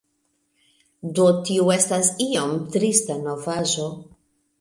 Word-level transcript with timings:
Do 1.19 1.27
tio 1.49 1.67
estas 1.75 2.09
iom 2.29 2.55
trista 2.77 3.19
novaĵo 3.27 3.87